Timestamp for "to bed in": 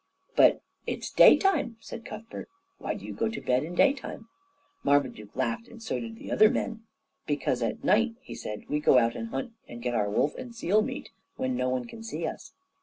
3.29-3.75